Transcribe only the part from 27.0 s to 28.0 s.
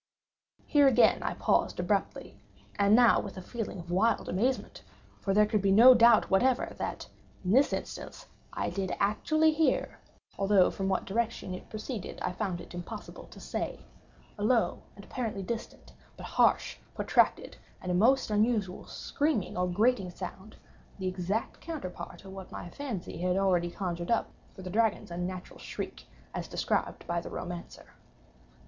by the romancer.